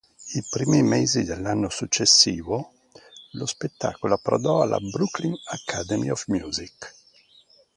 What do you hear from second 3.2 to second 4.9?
lo spettacolo approdò alla